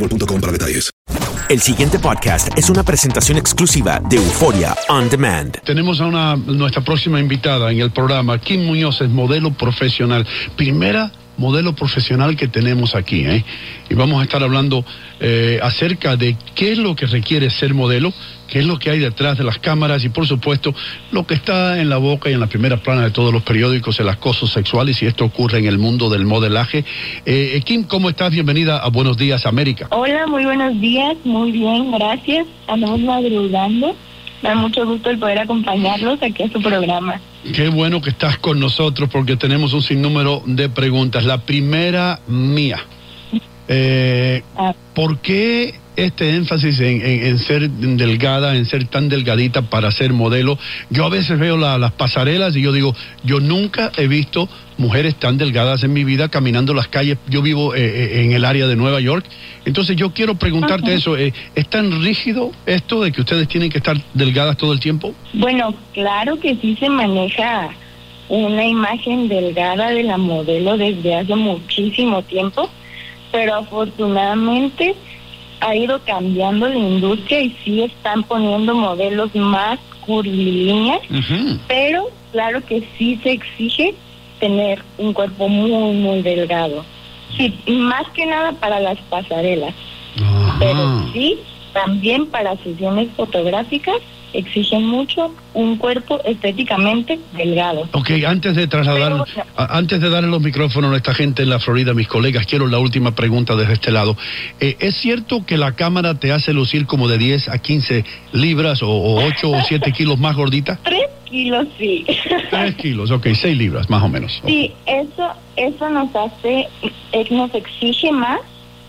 boostmobile.com 0.00 0.40
para 0.40 0.52
detalles. 0.52 0.90
El 1.48 1.60
siguiente 1.60 1.98
podcast 1.98 2.56
es 2.56 2.70
una 2.70 2.84
presentación 2.84 3.36
exclusiva 3.36 4.00
de 4.08 4.16
Euforia 4.16 4.76
On 4.88 5.08
Demand. 5.10 5.60
Tenemos 5.64 6.00
a 6.00 6.06
una, 6.06 6.36
nuestra 6.36 6.82
próxima 6.82 7.18
invitada 7.18 7.72
en 7.72 7.80
el 7.80 7.90
programa. 7.90 8.38
Kim 8.38 8.64
Muñoz 8.64 9.00
es 9.00 9.08
modelo 9.08 9.52
profesional. 9.52 10.26
Primera 10.56 11.10
modelo 11.36 11.74
profesional 11.74 12.36
que 12.36 12.46
tenemos 12.46 12.94
aquí. 12.94 13.26
¿eh? 13.26 13.44
Y 13.88 13.94
vamos 13.94 14.20
a 14.20 14.24
estar 14.24 14.42
hablando 14.42 14.84
eh, 15.18 15.58
acerca 15.62 16.16
de 16.16 16.36
qué 16.54 16.72
es 16.72 16.78
lo 16.78 16.94
que 16.94 17.06
requiere 17.06 17.50
ser 17.50 17.74
modelo, 17.74 18.12
qué 18.50 18.58
es 18.58 18.66
lo 18.66 18.78
que 18.78 18.90
hay 18.90 18.98
detrás 18.98 19.38
de 19.38 19.44
las 19.44 19.58
cámaras 19.58 20.04
y 20.04 20.08
por 20.10 20.26
supuesto 20.26 20.74
lo 21.12 21.26
que 21.26 21.34
está 21.34 21.80
en 21.80 21.88
la 21.88 21.96
boca 21.96 22.28
y 22.28 22.34
en 22.34 22.40
la 22.40 22.48
primera 22.48 22.76
plana 22.76 23.02
de 23.02 23.10
todos 23.10 23.32
los 23.32 23.42
periódicos, 23.42 23.98
el 24.00 24.08
acoso 24.08 24.46
sexual 24.46 24.90
y 24.90 24.94
si 24.94 25.06
esto 25.06 25.24
ocurre 25.24 25.58
en 25.58 25.66
el 25.66 25.78
mundo 25.78 26.10
del 26.10 26.26
modelaje. 26.26 26.84
Eh, 27.24 27.52
eh, 27.54 27.62
Kim, 27.62 27.84
¿cómo 27.84 28.10
estás? 28.10 28.32
Bienvenida 28.32 28.78
a 28.78 28.88
Buenos 28.88 29.16
Días 29.16 29.46
América. 29.46 29.86
Hola, 29.90 30.26
muy 30.26 30.44
buenos 30.44 30.78
días, 30.80 31.16
muy 31.24 31.52
bien, 31.52 31.92
gracias. 31.92 32.46
Andamos 32.66 33.00
madrugando. 33.00 33.96
Me 34.42 34.48
da 34.48 34.54
mucho 34.54 34.84
gusto 34.86 35.10
el 35.10 35.18
poder 35.18 35.38
acompañarlos 35.38 36.22
aquí 36.22 36.42
a 36.42 36.50
su 36.50 36.60
programa. 36.60 37.20
Qué 37.54 37.68
bueno 37.68 38.00
que 38.00 38.10
estás 38.10 38.38
con 38.38 38.58
nosotros 38.58 39.08
porque 39.10 39.36
tenemos 39.36 39.72
un 39.74 39.82
sinnúmero 39.82 40.42
de 40.46 40.68
preguntas. 40.68 41.24
La 41.24 41.38
primera 41.38 42.20
mía. 42.26 42.84
Eh, 43.68 44.42
¿Por 44.94 45.18
qué 45.18 45.79
este 45.96 46.34
énfasis 46.34 46.78
en, 46.80 47.00
en- 47.04 47.26
en 47.26 47.38
ser 47.38 47.68
delgada, 47.70 48.56
en 48.56 48.64
ser 48.66 48.86
tan 48.86 49.08
delgadita 49.08 49.62
para 49.62 49.90
ser 49.90 50.12
modelo? 50.12 50.58
Yo 50.90 51.04
a 51.04 51.08
veces 51.08 51.38
veo 51.38 51.56
la- 51.56 51.78
las 51.78 51.92
pasarelas 51.92 52.56
y 52.56 52.62
yo 52.62 52.72
digo, 52.72 52.94
yo 53.24 53.40
nunca 53.40 53.90
he 53.96 54.06
visto 54.08 54.48
mujeres 54.78 55.14
tan 55.16 55.36
delgadas 55.36 55.82
en 55.84 55.92
mi 55.92 56.04
vida 56.04 56.28
caminando 56.30 56.72
las 56.72 56.88
calles. 56.88 57.18
Yo 57.28 57.42
vivo 57.42 57.74
eh, 57.74 57.80
eh, 57.84 58.22
en 58.24 58.32
el 58.32 58.44
área 58.46 58.66
de 58.66 58.76
Nueva 58.76 59.00
York. 59.00 59.26
Entonces 59.66 59.94
yo 59.96 60.12
quiero 60.14 60.36
preguntarte 60.36 60.94
eso. 60.94 61.18
eh, 61.18 61.34
¿Es 61.54 61.68
tan 61.68 62.02
rígido 62.02 62.50
esto 62.64 63.02
de 63.02 63.12
que 63.12 63.20
ustedes 63.20 63.46
tienen 63.48 63.68
que 63.70 63.78
estar 63.78 63.96
delgadas 64.14 64.56
todo 64.56 64.72
el 64.72 64.80
tiempo? 64.80 65.14
Bueno, 65.34 65.74
claro 65.92 66.40
que 66.40 66.56
sí 66.56 66.76
se 66.80 66.88
maneja 66.88 67.68
una 68.30 68.64
imagen 68.64 69.28
delgada 69.28 69.90
de 69.90 70.04
la 70.04 70.16
modelo 70.16 70.78
desde 70.78 71.16
hace 71.16 71.34
muchísimo 71.34 72.22
tiempo, 72.22 72.70
pero 73.32 73.56
afortunadamente 73.56 74.94
ha 75.60 75.76
ido 75.76 76.00
cambiando 76.04 76.68
la 76.68 76.76
industria 76.76 77.40
y 77.42 77.56
sí 77.64 77.82
están 77.82 78.22
poniendo 78.24 78.74
modelos 78.74 79.34
más 79.34 79.78
curvilíneas, 80.00 81.00
pero 81.68 82.08
claro 82.32 82.64
que 82.64 82.86
sí 82.96 83.18
se 83.22 83.32
exige 83.32 83.94
tener 84.38 84.82
un 84.98 85.12
cuerpo 85.12 85.48
muy, 85.48 85.70
muy 85.94 86.22
delgado. 86.22 86.84
Sí, 87.36 87.54
más 87.68 88.08
que 88.14 88.26
nada 88.26 88.52
para 88.52 88.80
las 88.80 88.98
pasarelas, 89.02 89.74
pero 90.58 91.04
sí, 91.12 91.38
también 91.72 92.26
para 92.26 92.56
sesiones 92.56 93.08
fotográficas 93.16 93.96
exigen 94.32 94.86
mucho 94.86 95.34
un 95.54 95.76
cuerpo 95.76 96.20
estéticamente 96.24 97.18
delgado. 97.36 97.88
Ok, 97.92 98.10
antes 98.26 98.54
de 98.54 98.66
trasladar, 98.66 99.24
a- 99.56 99.76
antes 99.78 100.00
de 100.00 100.08
darle 100.10 100.28
los 100.30 100.40
micrófonos 100.40 100.92
a 100.92 100.96
esta 100.96 101.14
gente 101.14 101.42
en 101.42 101.50
la 101.50 101.58
Florida, 101.58 101.94
mis 101.94 102.08
colegas, 102.08 102.46
quiero 102.46 102.66
la 102.66 102.78
última 102.78 103.14
pregunta 103.14 103.56
desde 103.56 103.74
este 103.74 103.90
lado. 103.90 104.16
Eh, 104.60 104.76
¿Es 104.80 104.94
cierto 104.96 105.44
que 105.44 105.56
la 105.56 105.72
cámara 105.72 106.14
te 106.14 106.32
hace 106.32 106.52
lucir 106.52 106.86
como 106.86 107.08
de 107.08 107.18
10 107.18 107.48
a 107.48 107.58
15 107.58 108.04
libras 108.32 108.82
o, 108.82 108.88
o 108.90 109.24
8 109.24 109.50
o 109.50 109.60
7 109.62 109.92
kilos 109.92 110.18
más 110.18 110.36
gordita? 110.36 110.78
Tres 110.84 111.02
kilos, 111.24 111.66
sí. 111.78 112.04
3 112.50 112.74
kilos, 112.76 113.10
ok, 113.10 113.28
6 113.34 113.56
libras 113.56 113.88
más 113.90 114.02
o 114.02 114.08
menos. 114.08 114.40
Sí, 114.46 114.72
eso, 114.86 115.30
eso 115.56 115.90
nos 115.90 116.14
hace, 116.14 116.68
eh, 117.12 117.26
nos 117.30 117.54
exige 117.54 118.10
más 118.12 118.40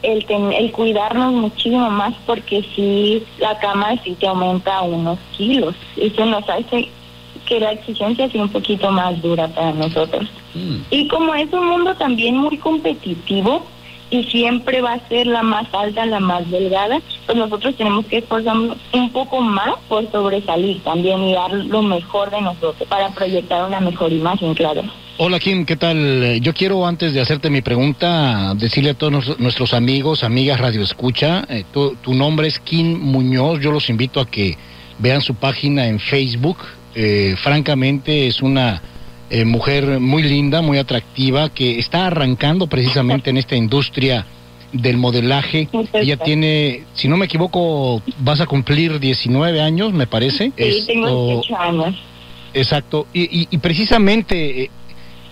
el, 0.03 0.25
ten- 0.25 0.51
el 0.53 0.71
cuidarnos 0.71 1.33
muchísimo 1.33 1.89
más 1.89 2.13
porque 2.25 2.63
si 2.75 3.23
la 3.39 3.57
cama 3.59 3.95
sí 4.03 4.15
te 4.19 4.27
aumenta 4.27 4.81
unos 4.81 5.19
kilos. 5.37 5.75
Eso 5.97 6.25
nos 6.25 6.47
hace 6.49 6.89
que 7.45 7.59
la 7.59 7.71
exigencia 7.73 8.29
sea 8.29 8.41
un 8.43 8.49
poquito 8.49 8.91
más 8.91 9.21
dura 9.21 9.47
para 9.49 9.73
nosotros. 9.73 10.27
Y 10.89 11.07
como 11.07 11.33
es 11.35 11.51
un 11.53 11.67
mundo 11.67 11.95
también 11.95 12.35
muy 12.37 12.57
competitivo 12.57 13.65
y 14.09 14.23
siempre 14.25 14.81
va 14.81 14.93
a 14.93 15.07
ser 15.07 15.25
la 15.27 15.41
más 15.41 15.65
alta, 15.73 16.05
la 16.05 16.19
más 16.19 16.49
delgada, 16.51 16.99
pues 17.25 17.37
nosotros 17.37 17.75
tenemos 17.77 18.05
que 18.07 18.17
esforzarnos 18.17 18.77
un 18.91 19.09
poco 19.11 19.39
más 19.41 19.75
por 19.87 20.09
sobresalir 20.11 20.81
también 20.83 21.23
y 21.23 21.33
dar 21.33 21.53
lo 21.53 21.81
mejor 21.81 22.29
de 22.29 22.41
nosotros 22.41 22.87
para 22.89 23.09
proyectar 23.09 23.65
una 23.65 23.79
mejor 23.79 24.11
imagen, 24.11 24.53
claro. 24.53 24.83
Hola 25.23 25.39
Kim, 25.39 25.65
¿qué 25.65 25.75
tal? 25.75 26.39
Yo 26.41 26.51
quiero 26.55 26.87
antes 26.87 27.13
de 27.13 27.21
hacerte 27.21 27.51
mi 27.51 27.61
pregunta 27.61 28.55
decirle 28.55 28.89
a 28.91 28.93
todos 28.95 29.39
nuestros 29.39 29.71
amigos, 29.75 30.23
amigas 30.23 30.59
Radio 30.59 30.81
Escucha, 30.81 31.45
eh, 31.47 31.63
tu, 31.71 31.95
tu 31.97 32.15
nombre 32.15 32.47
es 32.47 32.59
Kim 32.59 32.97
Muñoz, 32.99 33.59
yo 33.61 33.71
los 33.71 33.87
invito 33.91 34.19
a 34.19 34.25
que 34.27 34.57
vean 34.97 35.21
su 35.21 35.35
página 35.35 35.85
en 35.85 35.99
Facebook. 35.99 36.57
Eh, 36.95 37.35
francamente 37.37 38.25
es 38.25 38.41
una 38.41 38.81
eh, 39.29 39.45
mujer 39.45 39.99
muy 39.99 40.23
linda, 40.23 40.63
muy 40.63 40.79
atractiva, 40.79 41.49
que 41.49 41.77
está 41.77 42.07
arrancando 42.07 42.65
precisamente 42.65 43.29
en 43.29 43.37
esta 43.37 43.55
industria 43.55 44.25
del 44.73 44.97
modelaje. 44.97 45.69
Ella 45.93 46.17
tiene, 46.17 46.85
si 46.95 47.07
no 47.07 47.15
me 47.15 47.25
equivoco, 47.25 48.01
vas 48.21 48.41
a 48.41 48.47
cumplir 48.47 48.99
19 48.99 49.61
años, 49.61 49.93
me 49.93 50.07
parece. 50.07 50.51
Sí, 50.57 50.83
tengo 50.87 51.05
Esto- 51.07 51.27
18 51.53 51.57
años. 51.57 51.95
Exacto, 52.53 53.07
y, 53.13 53.21
y- 53.43 53.47
y 53.49 53.57
precisamente 53.59 54.69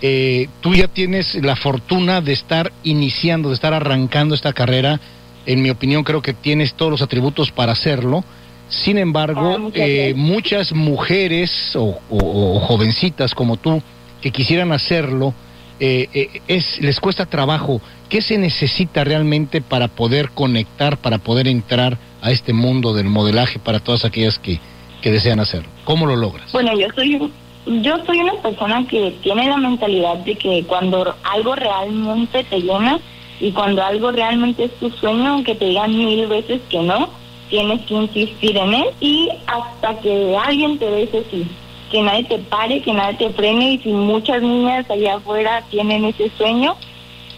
eh, 0.02 0.48
tú 0.62 0.74
ya 0.76 0.88
tienes 0.88 1.36
la 1.36 1.56
fortuna 1.56 2.22
de 2.22 2.34
estar 2.34 2.72
iniciando, 2.84 3.50
de 3.50 3.56
estar 3.56 3.74
arrancando 3.74 4.36
esta 4.36 4.54
carrera. 4.54 5.00
En 5.46 5.62
mi 5.62 5.70
opinión, 5.70 6.04
creo 6.04 6.22
que 6.22 6.34
tienes 6.34 6.74
todos 6.74 6.92
los 6.92 7.02
atributos 7.02 7.52
para 7.52 7.72
hacerlo. 7.74 8.24
Sin 8.70 8.98
embargo, 8.98 9.56
Ah, 9.56 9.58
muchas 9.58 9.82
eh, 9.88 10.14
muchas 10.16 10.74
mujeres 10.74 11.76
o, 11.76 11.98
o- 12.10 12.56
o 12.58 12.60
jovencitas 12.60 13.34
como 13.34 13.58
tú 13.58 13.82
que 14.22 14.32
quisieran 14.32 14.72
hacerlo, 14.72 15.34
eh, 15.80 16.08
eh, 16.14 16.42
es, 16.48 16.80
les 16.82 17.00
cuesta 17.00 17.26
trabajo. 17.26 17.82
¿Qué 18.10 18.22
se 18.22 18.38
necesita 18.38 19.04
realmente 19.04 19.62
para 19.62 19.88
poder 19.88 20.30
conectar, 20.32 20.98
para 20.98 21.18
poder 21.20 21.48
entrar 21.48 21.98
a 22.22 22.32
este 22.32 22.54
mundo 22.54 22.94
del 22.94 23.06
modelaje 23.08 23.60
para 23.60 23.80
todas 23.80 24.04
aquellas 24.06 24.38
que, 24.40 24.60
que 25.02 25.12
desean 25.12 25.40
hacerlo? 25.40 25.70
¿Cómo 25.86 26.06
lo 26.06 26.16
logras? 26.16 26.52
Bueno, 26.52 26.78
yo 26.78 26.88
soy 26.94 27.16
un- 27.16 27.32
yo 27.70 28.04
soy 28.06 28.20
una 28.20 28.34
persona 28.42 28.86
que 28.88 29.16
tiene 29.22 29.48
la 29.48 29.58
mentalidad 29.58 30.18
de 30.18 30.36
que 30.36 30.64
cuando 30.66 31.16
algo 31.24 31.56
realmente 31.56 32.44
te 32.44 32.62
llena 32.62 33.00
y 33.40 33.52
cuando 33.52 33.84
algo 33.84 34.12
realmente 34.12 34.66
es 34.66 34.72
tu 34.80 34.90
sueño, 34.90 35.34
aunque 35.34 35.56
te 35.56 35.66
digan 35.66 35.96
mil 35.96 36.28
veces 36.28 36.62
que 36.70 36.80
no, 36.80 37.10
tienes 37.50 37.82
que 37.82 37.94
insistir 37.94 38.58
en 38.58 38.74
él 38.74 38.86
y 39.00 39.30
hasta 39.46 40.00
que 40.02 40.36
alguien 40.36 40.80
te 40.80 40.90
dé 40.90 41.04
ese 41.04 41.24
sí. 41.30 41.48
Que 41.92 42.02
nadie 42.02 42.24
te 42.26 42.38
pare, 42.38 42.82
que 42.82 42.94
nadie 42.94 43.18
te 43.18 43.30
frene 43.32 43.74
y 43.74 43.78
si 43.80 43.90
muchas 43.90 44.42
niñas 44.42 44.90
allá 44.90 45.16
afuera 45.16 45.64
tienen 45.70 46.06
ese 46.06 46.30
sueño, 46.38 46.76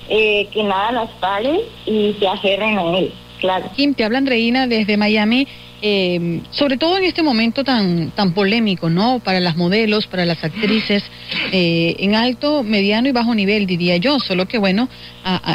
eh, 0.09 0.47
que 0.51 0.63
nada 0.63 0.91
las 0.91 1.09
pare 1.19 1.61
y 1.85 2.15
se 2.19 2.27
aferren 2.27 2.77
a 2.77 2.97
él, 2.97 3.13
claro. 3.39 3.65
Kim, 3.75 3.93
te 3.93 4.03
habla 4.03 4.17
Andreina 4.17 4.67
desde 4.67 4.97
Miami. 4.97 5.47
Eh, 5.81 6.41
sobre 6.51 6.77
todo 6.77 6.97
en 6.97 7.05
este 7.05 7.23
momento 7.23 7.63
tan 7.63 8.11
tan 8.11 8.33
polémico, 8.33 8.89
¿no? 8.89 9.19
Para 9.19 9.39
las 9.39 9.57
modelos, 9.57 10.07
para 10.07 10.25
las 10.25 10.43
actrices, 10.43 11.03
eh, 11.51 11.95
en 11.99 12.15
alto, 12.15 12.63
mediano 12.63 13.07
y 13.07 13.11
bajo 13.11 13.33
nivel, 13.33 13.65
diría 13.65 13.97
yo. 13.97 14.19
Solo 14.19 14.47
que, 14.47 14.57
bueno, 14.57 14.89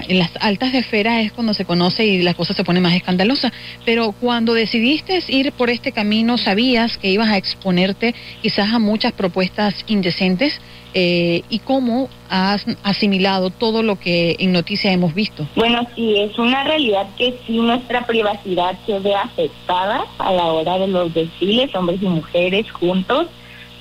en 0.08 0.18
las 0.18 0.30
altas 0.40 0.74
esferas 0.74 1.24
es 1.24 1.32
cuando 1.32 1.54
se 1.54 1.64
conoce 1.64 2.06
y 2.06 2.22
la 2.22 2.34
cosa 2.34 2.54
se 2.54 2.64
pone 2.64 2.80
más 2.80 2.94
escandalosa. 2.94 3.52
Pero 3.84 4.12
cuando 4.12 4.54
decidiste 4.54 5.22
ir 5.28 5.52
por 5.52 5.70
este 5.70 5.92
camino, 5.92 6.38
sabías 6.38 6.98
que 6.98 7.10
ibas 7.10 7.28
a 7.28 7.36
exponerte 7.36 8.14
quizás 8.42 8.72
a 8.72 8.78
muchas 8.78 9.12
propuestas 9.12 9.74
indecentes. 9.86 10.60
eh, 10.94 11.42
¿Y 11.50 11.58
cómo 11.58 12.08
has 12.30 12.64
asimilado 12.82 13.50
todo 13.50 13.82
lo 13.82 13.96
que 13.96 14.36
en 14.38 14.52
noticias 14.52 14.94
hemos 14.94 15.14
visto? 15.14 15.46
Bueno, 15.54 15.86
sí, 15.94 16.18
es 16.18 16.38
una 16.38 16.64
realidad 16.64 17.06
que 17.16 17.38
sí 17.46 17.58
nuestra 17.58 18.06
privacidad 18.06 18.76
se 18.86 18.98
ve 19.00 19.14
afectada 19.14 20.04
a 20.18 20.32
la 20.32 20.44
hora 20.44 20.78
de 20.78 20.88
los 20.88 21.12
desfiles, 21.12 21.74
hombres 21.74 22.02
y 22.02 22.06
mujeres 22.06 22.70
juntos, 22.70 23.28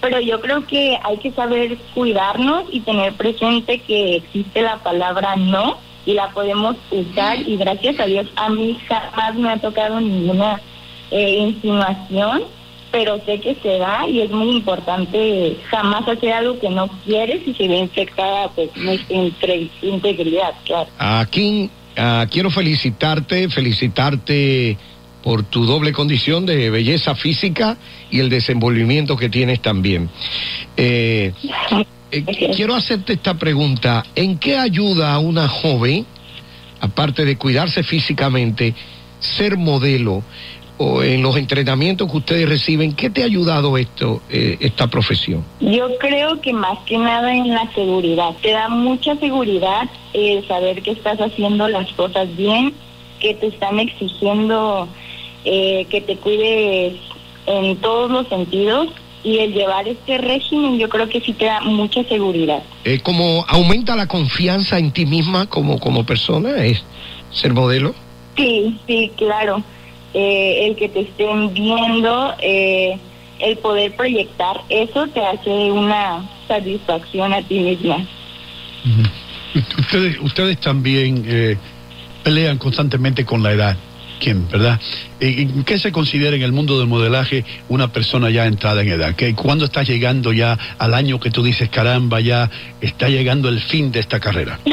pero 0.02 0.20
yo 0.20 0.40
creo 0.42 0.66
que 0.68 0.98
hay 1.04 1.18
que 1.18 1.32
saber 1.32 1.78
cuidarnos 1.94 2.66
y 2.72 2.82
tener 2.82 3.14
presente 3.14 3.80
que 3.80 4.18
existe 4.18 4.62
la 4.62 4.78
palabra 4.78 5.36
no 5.36 5.78
y 6.06 6.14
la 6.14 6.30
podemos 6.30 6.76
usar 6.92 7.40
y 7.40 7.58
gracias 7.58 8.00
a 8.00 8.06
Dios 8.06 8.28
a 8.36 8.50
mí 8.50 8.78
jamás 8.88 9.36
me 9.36 9.50
ha 9.50 9.58
tocado 9.58 10.00
ninguna 10.00 10.62
eh, 11.12 11.38
insinuación, 11.38 12.44
pero 12.96 13.20
sé 13.26 13.42
que 13.42 13.56
se 13.56 13.78
da 13.78 14.08
y 14.08 14.22
es 14.22 14.32
muy 14.32 14.56
importante 14.56 15.58
jamás 15.70 16.08
hacer 16.08 16.32
algo 16.32 16.58
que 16.58 16.70
no 16.70 16.88
quieres 17.04 17.46
y 17.46 17.54
se 17.54 17.68
ve 17.68 17.80
infectada 17.80 18.48
pues 18.56 18.70
nuestra 18.78 19.54
integridad, 19.82 20.54
claro. 20.64 20.90
Aquí 20.98 21.70
ah, 21.98 22.26
quiero 22.32 22.50
felicitarte, 22.50 23.50
felicitarte 23.50 24.78
por 25.22 25.44
tu 25.44 25.66
doble 25.66 25.92
condición 25.92 26.46
de 26.46 26.70
belleza 26.70 27.16
física 27.16 27.76
y 28.10 28.22
el 28.22 28.30
desenvolvimiento 28.30 29.18
que 29.18 29.28
tienes 29.28 29.62
también. 29.62 30.10
Eh, 30.78 31.34
eh, 32.12 32.24
quiero 32.56 32.76
hacerte 32.76 33.12
esta 33.14 33.34
pregunta. 33.34 34.06
¿En 34.16 34.38
qué 34.38 34.58
ayuda 34.58 35.14
a 35.14 35.20
una 35.20 35.50
joven, 35.50 36.06
aparte 36.80 37.26
de 37.26 37.38
cuidarse 37.38 37.84
físicamente, 37.84 38.74
ser 39.20 39.58
modelo? 39.58 40.24
O 40.78 41.02
en 41.04 41.22
los 41.22 41.38
entrenamientos 41.38 42.12
que 42.12 42.18
ustedes 42.18 42.50
reciben, 42.50 42.94
¿qué 42.94 43.10
te 43.10 43.24
ha 43.24 43.26
ayudado 43.26 43.78
esto, 43.78 44.22
eh, 44.30 44.58
esta 44.60 44.88
profesión? 44.88 45.44
Yo 45.62 45.88
creo 46.00 46.42
que 46.42 46.52
más 46.52 46.78
que 46.86 46.98
nada 46.98 47.34
en 47.34 47.50
la 47.50 47.72
seguridad. 47.74 48.32
Te 48.42 48.52
da 48.52 48.68
mucha 48.68 49.16
seguridad 49.16 49.90
eh, 50.14 50.44
saber 50.48 50.82
que 50.82 50.92
estás 50.92 51.20
haciendo 51.20 51.68
las 51.70 51.92
cosas 51.94 52.36
bien, 52.36 52.74
que 53.20 53.34
te 53.36 53.48
están 53.48 53.80
exigiendo 53.80 54.90
eh, 55.46 55.86
que 55.90 56.02
te 56.02 56.18
cuides 56.18 56.96
en 57.46 57.78
todos 57.78 58.10
los 58.10 58.28
sentidos 58.28 58.90
y 59.24 59.40
el 59.40 59.54
llevar 59.54 59.88
este 59.88 60.18
régimen 60.18 60.78
yo 60.78 60.90
creo 60.90 61.08
que 61.10 61.22
sí 61.22 61.34
te 61.34 61.46
da 61.46 61.62
mucha 61.62 62.04
seguridad. 62.04 62.64
Eh, 62.84 63.00
¿Cómo 63.02 63.46
aumenta 63.48 63.96
la 63.96 64.08
confianza 64.08 64.78
en 64.78 64.92
ti 64.92 65.06
misma 65.06 65.48
como, 65.48 65.80
como 65.80 66.06
persona? 66.06 66.64
¿Es 66.64 66.84
ser 67.32 67.54
modelo? 67.54 67.94
Sí, 68.36 68.78
sí, 68.88 69.12
claro. 69.18 69.64
Eh, 70.18 70.68
el 70.68 70.78
que 70.78 70.88
te 70.88 71.02
estén 71.02 71.54
viendo, 71.54 72.34
eh, 72.42 72.98
el 73.40 73.58
poder 73.58 73.94
proyectar, 73.98 74.62
eso 74.70 75.08
te 75.08 75.20
hace 75.20 75.50
una 75.50 76.24
satisfacción 76.48 77.34
a 77.34 77.42
ti 77.42 77.60
misma. 77.60 77.98
Ustedes, 79.78 80.18
ustedes 80.22 80.58
también 80.62 81.26
eh, 81.28 81.58
pelean 82.24 82.58
constantemente 82.58 83.26
con 83.26 83.44
la 83.44 83.52
edad. 83.52 83.78
¿Quién, 84.22 84.48
verdad? 84.48 84.80
Eh, 85.20 85.36
¿En 85.40 85.66
qué 85.66 85.78
se 85.78 85.92
considera 85.92 86.34
en 86.34 86.44
el 86.44 86.54
mundo 86.54 86.80
del 86.80 86.88
modelaje 86.88 87.44
una 87.68 87.90
persona 87.90 88.30
ya 88.30 88.46
entrada 88.46 88.84
en 88.84 88.88
edad? 88.88 89.16
¿Qué, 89.16 89.36
¿Cuándo 89.36 89.66
estás 89.66 89.86
llegando 89.90 90.32
ya 90.32 90.58
al 90.78 90.94
año 90.94 91.20
que 91.20 91.30
tú 91.30 91.44
dices, 91.44 91.70
caramba, 91.70 92.22
ya 92.22 92.50
está 92.80 93.10
llegando 93.10 93.50
el 93.50 93.60
fin 93.60 93.92
de 93.92 94.00
esta 94.00 94.22
carrera? 94.22 94.60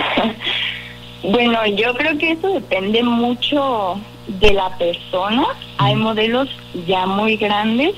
Bueno, 1.24 1.64
yo 1.76 1.94
creo 1.94 2.18
que 2.18 2.32
eso 2.32 2.52
depende 2.52 3.00
mucho 3.00 3.96
de 4.26 4.52
la 4.52 4.76
persona. 4.78 5.44
Hay 5.78 5.94
modelos 5.94 6.48
ya 6.86 7.06
muy 7.06 7.36
grandes, 7.36 7.94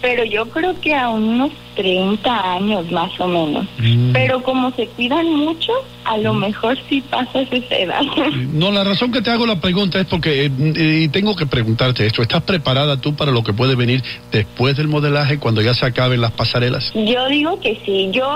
pero 0.00 0.24
yo 0.24 0.46
creo 0.46 0.78
que 0.80 0.94
a 0.94 1.08
unos 1.08 1.50
30 1.74 2.54
años 2.54 2.90
más 2.90 3.10
o 3.20 3.28
menos. 3.28 3.66
Pero 4.12 4.42
como 4.42 4.70
se 4.72 4.86
cuidan 4.88 5.32
mucho, 5.32 5.72
a 6.04 6.18
lo 6.18 6.34
mejor 6.34 6.76
sí 6.88 7.00
pasas 7.02 7.46
esa 7.50 7.76
edad. 7.76 8.02
No, 8.58 8.72
la 8.72 8.82
razón 8.82 9.12
que 9.12 9.22
te 9.22 9.30
hago 9.30 9.46
la 9.46 9.60
pregunta 9.60 10.00
es 10.00 10.06
porque 10.06 10.46
eh, 10.46 10.50
eh, 10.58 11.00
y 11.04 11.08
tengo 11.08 11.36
que 11.36 11.46
preguntarte 11.46 12.06
esto. 12.06 12.22
¿Estás 12.22 12.42
preparada 12.42 13.00
tú 13.00 13.14
para 13.14 13.30
lo 13.30 13.44
que 13.44 13.52
puede 13.52 13.76
venir 13.76 14.02
después 14.32 14.76
del 14.76 14.88
modelaje, 14.88 15.38
cuando 15.38 15.62
ya 15.62 15.74
se 15.74 15.86
acaben 15.86 16.20
las 16.20 16.32
pasarelas? 16.32 16.92
Yo 16.94 17.28
digo 17.28 17.60
que 17.60 17.80
sí, 17.84 18.10
yo 18.12 18.34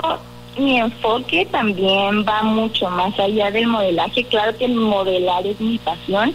mi 0.57 0.79
enfoque 0.79 1.45
también 1.51 2.25
va 2.27 2.43
mucho 2.43 2.89
más 2.89 3.17
allá 3.19 3.51
del 3.51 3.67
modelaje. 3.67 4.23
Claro 4.25 4.57
que 4.57 4.65
el 4.65 4.75
modelar 4.75 5.45
es 5.45 5.59
mi 5.59 5.77
pasión, 5.79 6.33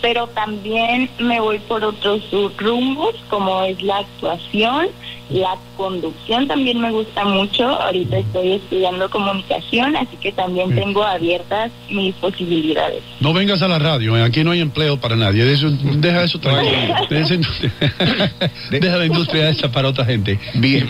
pero 0.00 0.26
también 0.28 1.10
me 1.18 1.40
voy 1.40 1.58
por 1.60 1.84
otros 1.84 2.22
rumbos 2.56 3.14
como 3.28 3.62
es 3.62 3.80
la 3.82 3.98
actuación, 3.98 4.88
la 5.30 5.56
conducción 5.76 6.48
también 6.48 6.80
me 6.80 6.90
gusta 6.90 7.24
mucho. 7.24 7.66
Ahorita 7.68 8.18
estoy 8.18 8.52
estudiando 8.52 9.08
comunicación, 9.10 9.94
así 9.96 10.16
que 10.20 10.32
también 10.32 10.74
tengo 10.74 11.02
abiertas 11.04 11.70
mis 11.90 12.14
posibilidades. 12.16 13.02
No 13.20 13.32
vengas 13.32 13.60
a 13.62 13.68
la 13.68 13.78
radio, 13.78 14.16
eh, 14.16 14.22
aquí 14.22 14.42
no 14.44 14.52
hay 14.52 14.60
empleo 14.60 14.98
para 14.98 15.16
nadie. 15.16 15.44
De 15.44 15.52
eso- 15.54 15.70
deja 15.70 16.24
eso 16.24 16.38
tranquilo. 16.40 16.94
Deja, 17.10 17.36
deja 18.70 18.96
la 18.96 19.06
industria 19.06 19.48
esa 19.50 19.70
para 19.70 19.88
otra 19.88 20.04
gente. 20.04 20.38
Bien. 20.54 20.88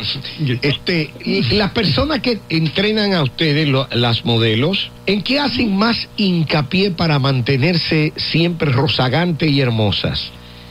Este, 0.62 1.10
y 1.24 1.42
las 1.56 1.70
personas 1.72 2.20
que 2.20 2.38
entrenan 2.48 3.14
a 3.14 3.22
ustedes, 3.22 3.68
lo- 3.68 3.88
las 3.92 4.24
modelos, 4.24 4.90
¿en 5.06 5.22
qué 5.22 5.40
hacen 5.40 5.76
más 5.76 6.08
hincapié 6.16 6.90
para 6.90 7.18
mantenerse 7.18 8.12
siempre 8.16 8.70
rozagantes 8.72 9.50
y 9.50 9.60
hermosas? 9.60 10.30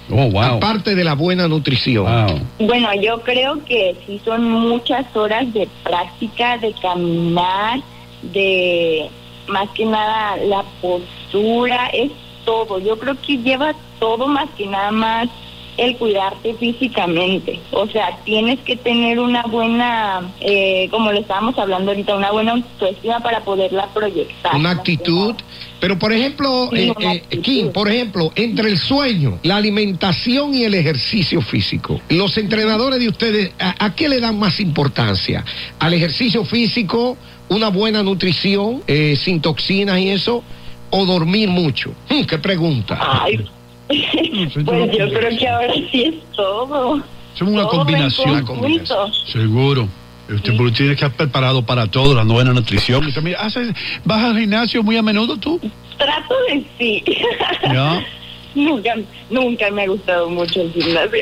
Aparte 0.09 0.95
de 0.95 1.03
la 1.03 1.13
buena 1.13 1.47
nutrición. 1.47 2.05
Bueno, 2.59 2.89
yo 3.01 3.21
creo 3.21 3.63
que 3.65 3.95
sí 4.05 4.21
son 4.23 4.49
muchas 4.49 5.05
horas 5.15 5.51
de 5.53 5.67
práctica, 5.83 6.57
de 6.57 6.73
caminar, 6.81 7.79
de 8.21 9.09
más 9.47 9.69
que 9.71 9.85
nada 9.85 10.37
la 10.37 10.63
postura, 10.81 11.87
es 11.87 12.11
todo. 12.45 12.79
Yo 12.79 12.97
creo 12.97 13.15
que 13.21 13.37
lleva 13.37 13.73
todo 13.99 14.27
más 14.27 14.49
que 14.57 14.65
nada 14.65 14.91
más 14.91 15.27
el 15.77 15.95
cuidarte 15.97 16.55
físicamente. 16.55 17.59
O 17.71 17.87
sea, 17.87 18.17
tienes 18.25 18.59
que 18.61 18.75
tener 18.75 19.19
una 19.19 19.43
buena, 19.43 20.33
eh, 20.41 20.87
como 20.89 21.11
lo 21.11 21.19
estábamos 21.19 21.57
hablando 21.57 21.91
ahorita, 21.91 22.15
una 22.15 22.31
buena 22.31 22.53
autoestima 22.53 23.19
para 23.19 23.41
poderla 23.41 23.87
proyectar. 23.93 24.55
Una 24.55 24.71
actitud. 24.71 25.35
Pero, 25.79 25.99
por 25.99 26.11
ejemplo, 26.11 26.69
Sí, 26.73 26.91
eh, 26.99 27.23
eh, 27.29 27.39
Kim, 27.39 27.71
por 27.71 27.87
ejemplo, 27.87 28.31
entre 28.35 28.69
el 28.69 28.79
sueño, 28.79 29.39
la 29.43 29.57
alimentación 29.57 30.55
y 30.55 30.63
el 30.63 30.73
ejercicio 30.73 31.39
físico, 31.41 32.01
los 32.09 32.35
entrenadores 32.37 32.99
de 32.99 33.09
ustedes, 33.09 33.51
¿a, 33.59 33.85
a 33.85 33.93
qué 33.93 34.09
le 34.09 34.19
dan 34.19 34.39
más 34.39 34.59
importancia? 34.59 35.45
¿Al 35.77 35.93
ejercicio 35.93 36.43
físico, 36.45 37.15
una 37.49 37.69
buena 37.69 38.01
nutrición, 38.01 38.81
eh, 38.87 39.15
sin 39.15 39.39
toxinas 39.39 39.99
y 39.99 40.09
eso, 40.09 40.43
o 40.89 41.05
dormir 41.05 41.49
mucho? 41.49 41.93
Hmm, 42.09 42.23
¿Qué 42.23 42.39
pregunta? 42.39 42.97
Ay, 42.99 43.45
pues 43.87 44.97
yo 44.97 45.09
creo 45.09 45.37
que 45.37 45.47
ahora 45.47 45.73
sí 45.91 46.03
es 46.03 46.35
todo. 46.35 47.01
Es 47.35 47.41
una 47.41 47.63
Todo 47.63 47.69
combinación. 47.69 48.45
Seguro. 49.25 49.87
Usted 50.29 50.57
tiene 50.57 50.73
que 50.73 50.91
estar 50.91 51.11
preparado 51.11 51.65
para 51.65 51.87
todo, 51.87 52.13
la 52.13 52.23
buena 52.23 52.51
nutrición. 52.51 53.07
¿haces, 53.39 53.73
¿Vas 54.03 54.23
al 54.23 54.37
gimnasio 54.37 54.83
muy 54.83 54.97
a 54.97 55.01
menudo 55.01 55.37
tú? 55.37 55.59
Trato 55.97 56.35
de 56.49 56.65
sí. 56.77 57.03
¿Ya? 57.63 58.05
nunca, 58.55 58.93
nunca 59.29 59.69
me 59.71 59.83
ha 59.83 59.87
gustado 59.87 60.29
mucho 60.29 60.61
el 60.61 60.71
gimnasio. 60.71 61.19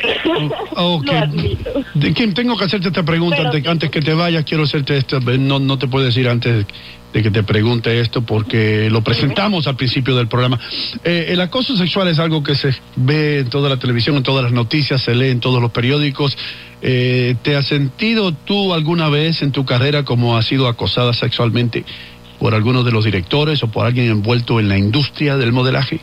Ok. 0.76 1.06
Lo 1.06 1.12
admito. 1.12 1.70
¿De 1.94 2.12
quién 2.12 2.34
tengo 2.34 2.56
que 2.56 2.64
hacerte 2.64 2.88
esta 2.88 3.02
pregunta 3.04 3.36
Pero- 3.36 3.48
antes, 3.50 3.66
antes 3.66 3.90
que 3.90 4.00
te 4.00 4.14
vayas? 4.14 4.44
Quiero 4.44 4.64
hacerte 4.64 4.96
esta. 4.96 5.20
No, 5.20 5.58
no 5.58 5.78
te 5.78 5.88
puedo 5.88 6.04
decir 6.04 6.28
antes 6.28 6.66
de 7.12 7.22
que 7.22 7.30
te 7.30 7.42
pregunte 7.42 7.98
esto 8.00 8.20
porque 8.22 8.90
lo 8.90 9.00
presentamos 9.02 9.66
al 9.66 9.76
principio 9.76 10.14
del 10.16 10.28
programa. 10.28 10.58
Eh, 11.02 11.26
el 11.30 11.40
acoso 11.40 11.76
sexual 11.76 12.08
es 12.08 12.18
algo 12.18 12.42
que 12.42 12.54
se 12.54 12.74
ve 12.96 13.38
en 13.38 13.48
toda 13.48 13.70
la 13.70 13.78
televisión, 13.78 14.16
en 14.16 14.22
todas 14.22 14.42
las 14.44 14.52
noticias, 14.52 15.00
se 15.02 15.14
lee 15.14 15.30
en 15.30 15.40
todos 15.40 15.62
los 15.62 15.70
periódicos. 15.70 16.36
Eh, 16.82 17.34
¿Te 17.42 17.56
has 17.56 17.66
sentido 17.66 18.32
tú 18.32 18.74
alguna 18.74 19.08
vez 19.08 19.40
en 19.40 19.50
tu 19.50 19.64
carrera 19.64 20.04
como 20.04 20.36
has 20.36 20.44
sido 20.46 20.68
acosada 20.68 21.14
sexualmente 21.14 21.84
por 22.38 22.54
alguno 22.54 22.82
de 22.82 22.92
los 22.92 23.04
directores 23.06 23.62
o 23.62 23.68
por 23.68 23.86
alguien 23.86 24.10
envuelto 24.10 24.60
en 24.60 24.68
la 24.68 24.76
industria 24.76 25.38
del 25.38 25.52
modelaje? 25.52 26.00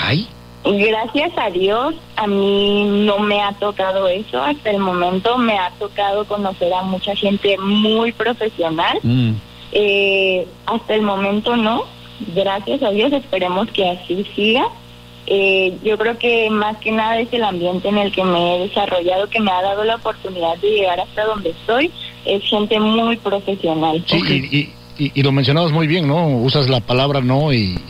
Ay. 0.00 0.28
Gracias 0.66 1.32
a 1.36 1.48
Dios, 1.50 1.94
a 2.16 2.26
mí 2.26 2.84
no 3.06 3.18
me 3.20 3.40
ha 3.40 3.52
tocado 3.52 4.08
eso 4.08 4.42
hasta 4.42 4.70
el 4.70 4.78
momento. 4.78 5.38
Me 5.38 5.56
ha 5.58 5.70
tocado 5.78 6.24
conocer 6.24 6.72
a 6.74 6.82
mucha 6.82 7.14
gente 7.14 7.56
muy 7.58 8.10
profesional. 8.12 8.98
Eh, 9.72 10.46
hasta 10.66 10.94
el 10.94 11.02
momento 11.02 11.56
no. 11.56 11.84
Gracias 12.34 12.82
a 12.82 12.90
Dios, 12.90 13.12
esperemos 13.12 13.70
que 13.70 13.88
así 13.88 14.26
siga. 14.34 14.66
Eh, 15.28 15.76
yo 15.82 15.98
creo 15.98 16.18
que 16.18 16.48
más 16.50 16.76
que 16.78 16.92
nada 16.92 17.18
es 17.20 17.32
el 17.32 17.44
ambiente 17.44 17.88
en 17.88 17.98
el 17.98 18.12
que 18.12 18.24
me 18.24 18.56
he 18.56 18.68
desarrollado, 18.68 19.28
que 19.28 19.40
me 19.40 19.50
ha 19.50 19.60
dado 19.62 19.84
la 19.84 19.96
oportunidad 19.96 20.56
de 20.58 20.70
llegar 20.70 21.00
hasta 21.00 21.24
donde 21.24 21.50
estoy. 21.50 21.90
Es 22.24 22.42
gente 22.44 22.78
muy 22.80 23.16
profesional. 23.16 24.02
Sí, 24.06 24.20
y, 24.28 24.56
y- 24.58 24.72
y- 24.98 25.12
y 25.14 25.22
lo 25.22 25.32
mencionabas 25.32 25.72
muy 25.72 25.86
bien, 25.86 26.06
¿no? 26.06 26.28
Usas 26.28 26.68
la 26.68 26.80
palabra 26.80 27.20
no 27.20 27.52
y, 27.52 27.58
y 27.58 27.80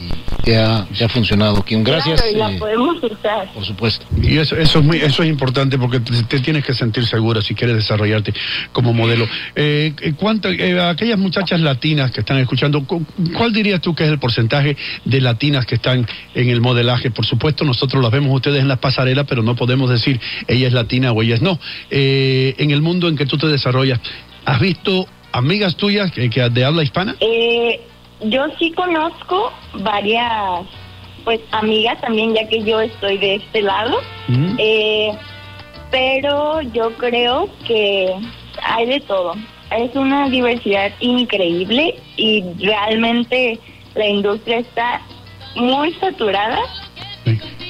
te, 0.45 0.57
ha, 0.59 0.87
te 0.97 1.05
ha 1.05 1.09
funcionado, 1.09 1.63
Kim. 1.65 1.83
Gracias. 1.85 2.21
Claro, 2.23 2.37
y 2.37 2.39
la 2.39 2.53
eh, 2.53 2.59
podemos 2.59 3.03
usar. 3.03 3.53
por 3.53 3.65
supuesto. 3.65 4.07
Y 4.23 4.39
eso, 4.39 4.57
eso, 4.57 4.79
es 4.81 4.85
muy, 4.85 4.99
eso 4.99 5.23
es 5.23 5.29
importante 5.29 5.79
porque 5.79 6.01
te, 6.01 6.23
te 6.25 6.41
tienes 6.41 6.65
que 6.65 6.75
sentir 6.75 7.05
segura 7.07 7.43
si 7.43 7.55
quieres 7.55 7.77
desarrollarte 7.77 8.33
como 8.73 8.93
modelo. 8.93 9.27
Eh, 9.55 9.93
¿cuánto- 10.17 10.49
eh, 10.51 10.81
aquellas 10.81 11.19
muchachas 11.19 11.61
latinas 11.61 12.11
que 12.11 12.21
están 12.21 12.39
escuchando, 12.39 12.85
cu- 12.85 13.05
¿cuál 13.37 13.53
dirías 13.53 13.81
tú 13.81 13.95
que 13.95 14.05
es 14.05 14.11
el 14.11 14.19
porcentaje 14.19 14.77
de 15.05 15.21
latinas 15.21 15.67
que 15.67 15.77
están 15.77 16.07
en 16.35 16.49
el 16.51 16.61
modelaje? 16.61 17.11
Por 17.11 17.27
supuesto, 17.27 17.65
nosotros 17.65 18.03
las 18.03 18.13
vemos 18.13 18.35
ustedes 18.35 18.61
en 18.61 18.69
las 18.69 18.79
pasarelas, 18.79 19.27
pero 19.29 19.43
no 19.43 19.55
podemos 19.57 19.91
decir 19.91 20.21
ella 20.49 20.67
es 20.69 20.73
latina 20.73 21.13
o 21.13 21.23
ella 21.23 21.35
es 21.37 21.43
no. 21.43 21.59
Eh, 21.91 22.55
en 22.59 22.71
el 22.71 22.83
mundo 22.83 23.09
en 23.09 23.17
que 23.17 23.27
tú 23.27 23.37
te 23.39 23.47
desarrollas, 23.49 24.01
¿has 24.45 24.61
visto 24.61 25.07
amigas 25.37 25.77
tuyas 25.77 26.11
que, 26.13 26.31
que 26.31 26.49
de 26.49 26.65
habla 26.65 26.83
hispana? 26.83 27.15
Eh, 27.21 27.81
yo 28.23 28.45
sí 28.59 28.73
conozco 28.73 29.53
varias, 29.75 30.63
pues, 31.25 31.41
amigas 31.53 32.01
también, 32.01 32.35
ya 32.35 32.49
que 32.49 32.63
yo 32.63 32.81
estoy 32.81 33.19
de 33.19 33.37
este 33.37 33.63
lado. 33.63 33.99
Eh, 34.59 35.13
pero 35.91 36.63
yo 36.63 36.93
creo 36.97 37.49
que 37.67 38.13
hay 38.63 38.87
de 38.87 39.01
todo. 39.01 39.35
Es 39.71 39.95
una 39.95 40.29
diversidad 40.29 40.93
increíble 41.01 41.97
y 42.17 42.43
realmente 42.59 43.59
la 43.95 44.07
industria 44.07 44.59
está 44.59 45.03
muy 45.57 45.93
saturada. 45.95 46.59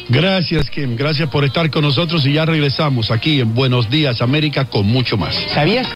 Gracias, 0.09 0.71
Kim. 0.71 0.95
Gracias 0.97 1.29
por 1.31 1.45
estar 1.45 1.69
con 1.71 1.83
nosotros 1.83 2.25
y 2.27 2.35
ya 2.35 2.45
regresamos 2.45 3.11
aquí 3.11 3.41
en 3.41 3.55
Buenos 3.55 3.91
Días, 3.91 4.21
América, 4.21 4.67
con 4.67 4.87
mucho 4.87 5.17
más. 5.17 5.35
¿Sabías? 5.53 5.96